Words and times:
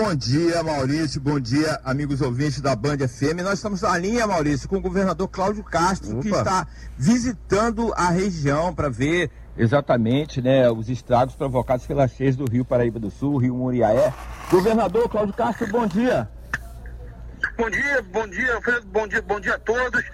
Bom 0.00 0.14
dia, 0.14 0.62
Maurício. 0.62 1.20
Bom 1.20 1.40
dia, 1.40 1.80
amigos 1.84 2.20
ouvintes 2.20 2.60
da 2.60 2.76
Band 2.76 2.98
FM. 2.98 3.42
Nós 3.42 3.54
estamos 3.54 3.82
na 3.82 3.98
linha, 3.98 4.28
Maurício, 4.28 4.68
com 4.68 4.76
o 4.76 4.80
governador 4.80 5.26
Cláudio 5.26 5.64
Castro, 5.64 6.12
Opa. 6.12 6.22
que 6.22 6.28
está 6.28 6.68
visitando 6.96 7.92
a 7.94 8.08
região 8.08 8.72
para 8.72 8.88
ver 8.88 9.28
exatamente 9.56 10.40
né, 10.40 10.70
os 10.70 10.88
estragos 10.88 11.34
provocados 11.34 11.84
pelas 11.84 12.12
cheias 12.12 12.36
do 12.36 12.48
Rio 12.48 12.64
Paraíba 12.64 13.00
do 13.00 13.10
Sul, 13.10 13.38
Rio 13.38 13.56
Muriaé. 13.56 14.14
Governador 14.48 15.08
Cláudio 15.08 15.34
Castro, 15.34 15.66
bom 15.66 15.84
dia. 15.84 16.28
Bom 17.56 17.68
dia, 17.68 18.02
bom 18.12 18.28
dia, 18.28 18.54
Alfredo, 18.54 18.86
bom 18.86 19.08
dia, 19.08 19.22
bom 19.22 19.40
dia 19.40 19.54
a 19.56 19.58
todos. 19.58 20.04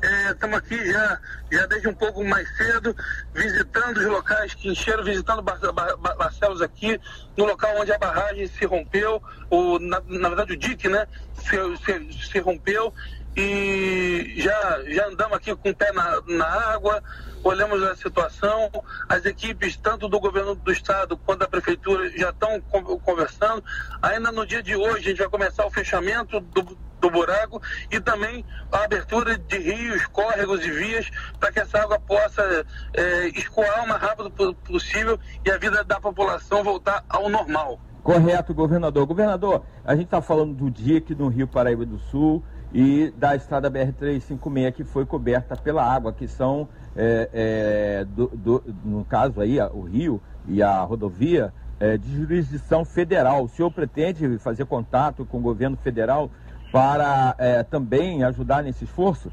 Estamos 0.00 0.56
é, 0.56 0.58
aqui 0.58 0.92
já, 0.92 1.20
já 1.50 1.66
desde 1.66 1.88
um 1.88 1.94
pouco 1.94 2.24
mais 2.24 2.48
cedo, 2.56 2.94
visitando 3.34 3.96
os 3.96 4.06
locais 4.06 4.54
que 4.54 4.68
encheram, 4.68 5.02
visitando 5.02 5.42
Barcelos 5.42 6.62
aqui, 6.62 7.00
no 7.36 7.44
local 7.44 7.74
onde 7.76 7.92
a 7.92 7.98
barragem 7.98 8.46
se 8.46 8.64
rompeu, 8.64 9.20
o, 9.50 9.78
na, 9.80 10.00
na 10.06 10.28
verdade 10.28 10.52
o 10.52 10.56
dique, 10.56 10.88
né, 10.88 11.06
se, 11.34 11.56
se, 11.84 12.28
se, 12.30 12.38
rompeu 12.38 12.94
e 13.36 14.34
já, 14.36 14.82
já 14.86 15.06
andamos 15.06 15.36
aqui 15.36 15.54
com 15.56 15.70
o 15.70 15.74
pé 15.74 15.92
na, 15.92 16.22
na 16.28 16.46
água, 16.46 17.02
olhamos 17.42 17.82
a 17.82 17.96
situação, 17.96 18.70
as 19.08 19.24
equipes, 19.24 19.76
tanto 19.76 20.08
do 20.08 20.20
governo 20.20 20.54
do 20.54 20.70
estado 20.70 21.16
quanto 21.16 21.40
da 21.40 21.48
prefeitura, 21.48 22.08
já 22.16 22.30
estão 22.30 22.60
conversando. 22.60 23.64
Ainda 24.02 24.30
no 24.30 24.46
dia 24.46 24.62
de 24.62 24.76
hoje, 24.76 25.06
a 25.06 25.10
gente 25.10 25.18
vai 25.18 25.28
começar 25.28 25.64
o 25.66 25.70
fechamento 25.70 26.40
do, 26.40 26.76
do 27.00 27.10
buraco 27.10 27.60
e 27.90 28.00
também 28.00 28.44
a 28.70 28.84
abertura 28.84 29.38
de 29.38 29.58
rios, 29.58 30.06
córregos 30.06 30.64
e 30.64 30.70
vias 30.70 31.10
para 31.38 31.52
que 31.52 31.60
essa 31.60 31.78
água 31.78 31.98
possa 31.98 32.64
é, 32.94 33.28
escoar 33.28 33.84
o 33.84 33.88
mais 33.88 34.00
rápido 34.00 34.30
possível 34.64 35.18
e 35.44 35.50
a 35.50 35.58
vida 35.58 35.84
da 35.84 36.00
população 36.00 36.62
voltar 36.62 37.04
ao 37.08 37.28
normal. 37.28 37.78
Correto, 38.02 38.54
governador. 38.54 39.06
Governador, 39.06 39.62
a 39.84 39.94
gente 39.94 40.06
está 40.06 40.22
falando 40.22 40.54
do 40.54 40.70
DIC 40.70 41.14
no 41.14 41.28
Rio 41.28 41.46
Paraíba 41.46 41.84
do 41.84 41.98
Sul 41.98 42.42
e 42.72 43.12
da 43.16 43.34
estrada 43.34 43.70
BR-356 43.70 44.72
que 44.72 44.84
foi 44.84 45.04
coberta 45.04 45.56
pela 45.56 45.82
água, 45.82 46.12
que 46.12 46.26
são, 46.28 46.68
é, 46.96 47.28
é, 47.32 48.04
do, 48.04 48.28
do, 48.28 48.64
no 48.84 49.04
caso 49.04 49.40
aí, 49.40 49.60
o 49.60 49.82
rio 49.82 50.20
e 50.46 50.62
a 50.62 50.80
rodovia, 50.80 51.52
é, 51.80 51.96
de 51.96 52.16
jurisdição 52.16 52.84
federal. 52.84 53.44
O 53.44 53.48
senhor 53.48 53.70
pretende 53.70 54.38
fazer 54.38 54.64
contato 54.64 55.24
com 55.24 55.38
o 55.38 55.42
governo 55.42 55.76
federal 55.76 56.30
para 56.72 57.34
é, 57.38 57.62
também 57.62 58.24
ajudar 58.24 58.62
nesse 58.62 58.84
esforço? 58.84 59.32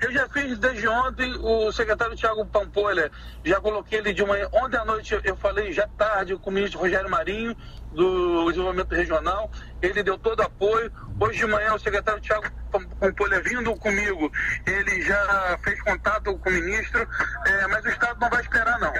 Eu 0.00 0.10
já 0.10 0.28
fiz 0.28 0.58
desde 0.58 0.88
ontem, 0.88 1.32
o 1.34 1.70
secretário 1.70 2.16
Tiago 2.16 2.44
Pampolha, 2.46 3.10
já 3.44 3.60
coloquei 3.60 3.98
ele 3.98 4.12
de 4.12 4.24
manhã. 4.24 4.48
Ontem 4.50 4.78
à 4.78 4.84
noite 4.84 5.20
eu 5.22 5.36
falei 5.36 5.72
já 5.72 5.86
tarde 5.86 6.34
com 6.36 6.50
o 6.50 6.52
ministro 6.52 6.80
Rogério 6.80 7.08
Marinho, 7.10 7.54
do 7.92 8.50
Desenvolvimento 8.50 8.94
Regional, 8.94 9.50
ele 9.80 10.02
deu 10.02 10.18
todo 10.18 10.40
apoio. 10.40 10.90
Hoje 11.20 11.38
de 11.38 11.46
manhã 11.46 11.74
o 11.74 11.78
secretário 11.78 12.20
Tiago 12.20 12.46
Pampolha 12.98 13.40
vindo 13.42 13.76
comigo, 13.76 14.32
ele 14.66 15.02
já 15.02 15.58
fez 15.62 15.80
contato 15.82 16.36
com 16.38 16.48
o 16.48 16.52
ministro, 16.52 17.06
é, 17.46 17.66
mas 17.68 17.84
o 17.84 17.88
Estado 17.88 18.18
não 18.20 18.30
vai 18.30 18.40
esperar 18.40 18.80
não. 18.80 18.92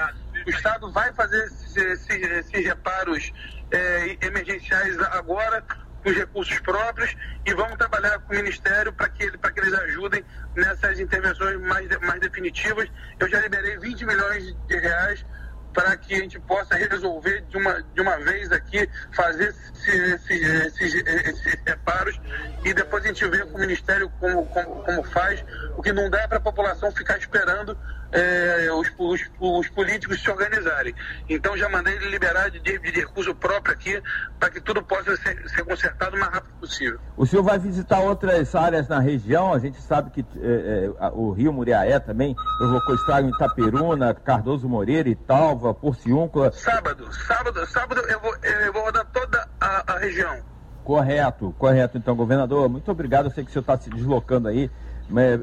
O 0.47 0.51
Estado 0.51 0.93
vai 0.93 1.13
fazer 1.15 1.43
esses, 1.45 1.77
esses, 1.77 2.23
esses 2.23 2.65
reparos 2.65 3.33
é, 3.71 4.19
emergenciais 4.21 4.99
agora, 5.01 5.65
os 6.05 6.17
recursos 6.17 6.59
próprios 6.61 7.15
e 7.47 7.55
vamos 7.55 7.77
trabalhar 7.77 8.19
com 8.21 8.33
o 8.33 8.37
Ministério 8.37 8.93
para 8.93 9.09
que, 9.09 9.31
que 9.31 9.61
eles 9.61 9.75
ajudem 9.75 10.25
nessas 10.55 10.99
intervenções 10.99 11.61
mais, 11.61 11.89
mais 12.01 12.21
definitivas. 12.21 12.89
Eu 13.19 13.29
já 13.29 13.41
liberei 13.41 13.79
20 13.79 14.05
milhões 14.05 14.57
de 14.67 14.79
reais 14.79 15.25
para 15.73 15.97
que 15.97 16.15
a 16.15 16.19
gente 16.19 16.39
possa 16.41 16.75
resolver 16.75 17.43
de 17.49 17.57
uma, 17.57 17.83
de 17.83 18.01
uma 18.01 18.19
vez 18.19 18.53
aqui, 18.53 18.89
fazer 19.13 19.49
esses, 19.49 20.29
esses, 20.29 20.95
esses, 20.95 21.59
reparos 21.67 22.21
e 22.65 22.75
depois 22.75 23.05
a 23.05 23.09
gente 23.09 23.27
vê 23.29 23.45
com 23.47 23.57
o 23.57 23.61
Ministério 23.61 24.11
como, 24.21 24.47
como, 24.47 24.83
como 24.83 25.03
faz. 25.05 25.43
O 25.77 25.83
que 25.83 25.93
não 25.93 26.11
dá 26.11 26.29
para 26.29 26.39
a 26.39 26.41
população 26.41 26.93
ficar 26.93 27.19
esperando 27.19 27.77
é, 28.13 28.71
os, 28.73 28.89
os, 28.99 29.21
os, 29.41 29.69
políticos 29.71 30.23
se 30.23 30.31
organizarem. 30.31 30.95
Então 31.29 31.57
já 31.57 31.69
mandei 31.69 31.97
liberar 32.09 32.51
de, 32.51 32.61
de 32.61 32.91
recurso 32.91 33.35
próprio 33.35 33.75
aqui 33.75 34.03
para 34.39 34.51
que 34.51 34.61
tudo 34.61 34.83
possa 34.83 35.17
ser, 35.17 35.49
ser, 35.49 35.65
consertado 35.65 36.17
o 36.17 36.21
mais 36.21 36.33
rápido 36.33 36.53
possível. 36.61 37.01
O 37.17 37.27
senhor 37.27 37.43
vai 37.43 37.59
visitar 37.59 38.01
outras 38.01 38.55
áreas 38.55 38.89
na 38.89 39.01
região, 39.01 39.53
a 39.53 39.59
gente 39.59 39.81
sabe 39.81 40.11
que 40.11 40.21
é, 40.41 40.91
é, 41.01 41.11
o 41.13 41.31
Rio 41.33 41.53
Muriaé 41.53 41.99
também 41.99 42.37
provocou 42.59 42.95
estrago 42.95 43.29
em 43.29 43.31
Itaperuna, 43.31 44.15
Cardoso 44.15 44.69
Moreira, 44.69 45.09
Italva, 45.09 45.73
Porciúncula. 45.73 46.53
Sábado, 46.53 47.13
sábado, 47.13 47.67
sábado 47.67 48.01
eu 48.09 48.21
vou, 48.21 48.37
eu 48.43 48.73
vou 48.73 48.83
rodar 48.83 49.07
toda 49.07 49.49
a, 49.61 49.95
a 49.95 49.99
região. 49.99 50.53
Correto, 50.85 51.55
correto. 51.59 51.97
Então, 51.97 52.15
governador, 52.17 52.69
muito 52.69 52.91
obrigado. 52.91 53.27
Eu 53.27 53.31
sei 53.31 53.45
que 53.45 53.51
o 53.51 53.53
senhor 53.53 53.63
está 53.63 53.79
se 53.79 53.89
deslocando 53.89 54.49
aí 54.49 54.69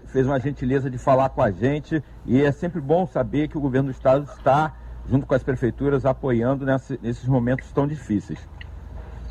fez 0.07 0.25
uma 0.25 0.39
gentileza 0.39 0.89
de 0.89 0.97
falar 0.97 1.29
com 1.29 1.41
a 1.41 1.51
gente 1.51 2.03
e 2.25 2.43
é 2.43 2.51
sempre 2.51 2.81
bom 2.81 3.05
saber 3.05 3.47
que 3.47 3.57
o 3.57 3.61
governo 3.61 3.91
do 3.91 3.95
estado 3.95 4.29
está, 4.37 4.75
junto 5.07 5.25
com 5.25 5.33
as 5.33 5.43
prefeituras, 5.43 6.05
apoiando 6.05 6.65
nesses 6.65 7.25
momentos 7.25 7.71
tão 7.71 7.87
difíceis. 7.87 8.39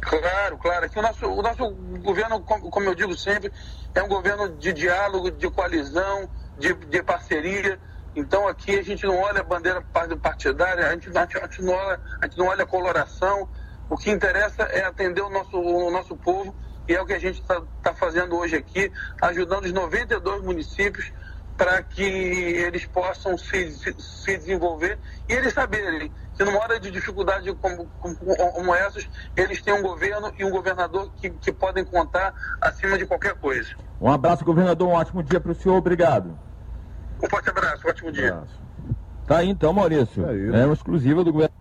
Claro, 0.00 0.58
claro. 0.58 0.88
O 0.96 1.02
nosso, 1.02 1.26
o 1.26 1.42
nosso 1.42 1.70
governo, 2.02 2.40
como 2.40 2.86
eu 2.86 2.94
digo 2.94 3.16
sempre, 3.16 3.52
é 3.94 4.02
um 4.02 4.08
governo 4.08 4.48
de 4.56 4.72
diálogo, 4.72 5.30
de 5.30 5.50
coalizão, 5.50 6.28
de, 6.58 6.72
de 6.74 7.02
parceria. 7.02 7.78
Então 8.14 8.48
aqui 8.48 8.78
a 8.78 8.82
gente 8.82 9.06
não 9.06 9.18
olha 9.20 9.40
a 9.40 9.44
bandeira 9.44 9.82
partidária, 10.22 10.88
a 10.88 10.92
gente, 10.92 11.10
a, 11.16 11.46
gente 11.46 11.62
não 11.62 11.74
olha, 11.74 12.00
a 12.20 12.26
gente 12.26 12.38
não 12.38 12.46
olha 12.46 12.64
a 12.64 12.66
coloração. 12.66 13.48
O 13.90 13.96
que 13.96 14.10
interessa 14.10 14.64
é 14.64 14.84
atender 14.84 15.22
o 15.22 15.30
nosso, 15.30 15.58
o 15.58 15.90
nosso 15.90 16.16
povo 16.16 16.54
e 16.88 16.94
é 16.94 17.00
o 17.00 17.06
que 17.06 17.12
a 17.12 17.19
gente 17.19 17.41
está 17.41 17.62
tá 17.82 17.93
fazendo 17.93 18.37
hoje 18.37 18.56
aqui, 18.56 18.91
ajudando 19.21 19.66
os 19.66 19.72
92 19.72 20.43
municípios 20.43 21.12
para 21.56 21.82
que 21.82 22.03
eles 22.03 22.87
possam 22.87 23.37
se, 23.37 23.72
se, 23.72 23.94
se, 23.99 24.38
desenvolver 24.38 24.97
e 25.28 25.32
eles 25.32 25.53
saberem 25.53 26.10
que 26.37 26.44
numa 26.44 26.60
hora 26.60 26.78
de 26.78 26.88
dificuldade 26.88 27.53
como, 27.56 27.87
como, 28.00 28.16
como, 28.16 28.75
essas, 28.75 29.09
eles 29.37 29.60
têm 29.60 29.75
um 29.75 29.82
governo 29.82 30.32
e 30.38 30.44
um 30.44 30.50
governador 30.50 31.10
que, 31.16 31.28
que 31.31 31.50
podem 31.50 31.84
contar 31.84 32.32
acima 32.60 32.97
de 32.97 33.05
qualquer 33.05 33.34
coisa. 33.34 33.70
Um 34.00 34.09
abraço, 34.09 34.44
governador, 34.44 34.88
um 34.88 34.93
ótimo 34.93 35.20
dia 35.20 35.41
para 35.41 35.50
o 35.50 35.55
senhor, 35.55 35.76
obrigado. 35.76 36.38
Um 37.20 37.28
forte 37.28 37.50
abraço, 37.50 37.84
um 37.84 37.91
ótimo 37.91 38.12
dia. 38.12 38.37
Um 38.37 38.94
tá 39.26 39.38
aí 39.38 39.50
então, 39.50 39.72
Maurício. 39.72 40.25
É, 40.28 40.60
é 40.60 40.65
uma 40.65 40.75
exclusiva 40.75 41.25
do 41.25 41.32
governo. 41.32 41.57